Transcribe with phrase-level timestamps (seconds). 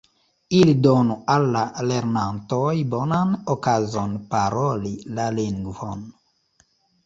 [0.59, 6.05] Ili donu al la lernantoj bonan okazon paroli la lingvon.